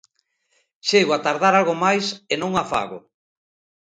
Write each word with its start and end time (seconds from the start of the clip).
Chego 0.87 1.11
a 1.13 1.23
tardar 1.25 1.53
algo 1.55 1.75
máis 1.85 2.05
e 2.33 2.35
non 2.41 2.51
a 2.61 2.63
fago. 2.71 2.99